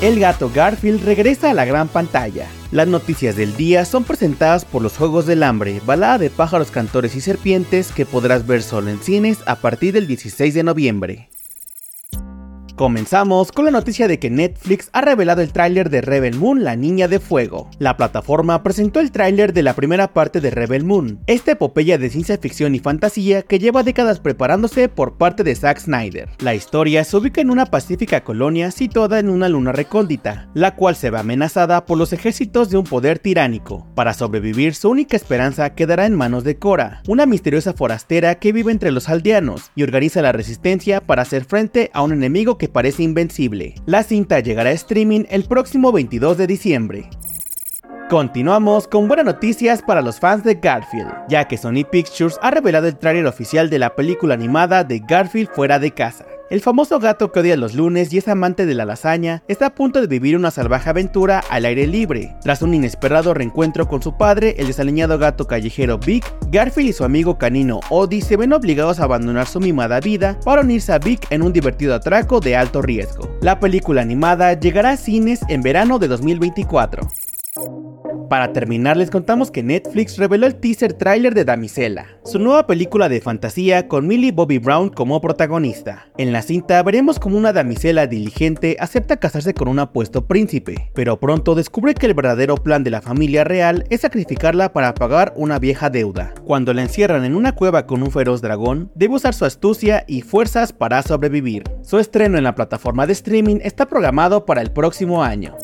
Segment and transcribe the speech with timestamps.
[0.00, 2.46] el gato Garfield regresa a la gran pantalla.
[2.70, 7.16] Las noticias del día son presentadas por los Juegos del Hambre, balada de pájaros, cantores
[7.16, 11.28] y serpientes que podrás ver solo en cines a partir del 16 de noviembre.
[12.78, 16.76] Comenzamos con la noticia de que Netflix ha revelado el tráiler de Rebel Moon, la
[16.76, 17.68] niña de fuego.
[17.80, 22.08] La plataforma presentó el tráiler de la primera parte de Rebel Moon, esta epopeya de
[22.08, 26.28] ciencia ficción y fantasía que lleva décadas preparándose por parte de Zack Snyder.
[26.38, 30.94] La historia se ubica en una pacífica colonia situada en una luna recóndita, la cual
[30.94, 33.88] se ve amenazada por los ejércitos de un poder tiránico.
[33.96, 38.70] Para sobrevivir, su única esperanza quedará en manos de Cora, una misteriosa forastera que vive
[38.70, 43.02] entre los aldeanos y organiza la resistencia para hacer frente a un enemigo que parece
[43.02, 43.74] invencible.
[43.86, 47.10] La cinta llegará a streaming el próximo 22 de diciembre.
[48.08, 52.86] Continuamos con buenas noticias para los fans de Garfield, ya que Sony Pictures ha revelado
[52.86, 56.24] el tráiler oficial de la película animada de Garfield fuera de casa.
[56.48, 59.74] El famoso gato que odia los lunes y es amante de la lasaña está a
[59.74, 62.34] punto de vivir una salvaje aventura al aire libre.
[62.40, 67.04] Tras un inesperado reencuentro con su padre, el desaliñado gato callejero Vic, Garfield y su
[67.04, 71.26] amigo canino Odie se ven obligados a abandonar su mimada vida para unirse a Vic
[71.28, 73.36] en un divertido atraco de alto riesgo.
[73.42, 77.06] La película animada llegará a cines en verano de 2024.
[78.28, 83.08] Para terminar, les contamos que Netflix reveló el teaser trailer de Damisela, su nueva película
[83.08, 86.08] de fantasía con Millie Bobby Brown como protagonista.
[86.18, 91.18] En la cinta veremos como una damisela diligente acepta casarse con un apuesto príncipe, pero
[91.18, 95.58] pronto descubre que el verdadero plan de la familia real es sacrificarla para pagar una
[95.58, 96.34] vieja deuda.
[96.44, 100.20] Cuando la encierran en una cueva con un feroz dragón, debe usar su astucia y
[100.20, 101.64] fuerzas para sobrevivir.
[101.82, 105.56] Su estreno en la plataforma de streaming está programado para el próximo año.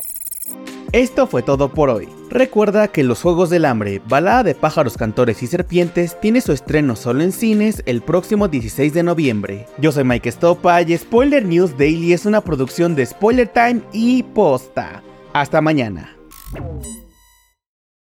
[0.95, 2.07] Esto fue todo por hoy.
[2.29, 6.95] Recuerda que Los Juegos del Hambre, balada de pájaros, cantores y serpientes, tiene su estreno
[6.95, 9.67] solo en cines el próximo 16 de noviembre.
[9.77, 14.23] Yo soy Mike Stopa y Spoiler News Daily es una producción de Spoiler Time y
[14.23, 15.03] Posta.
[15.33, 16.15] Hasta mañana.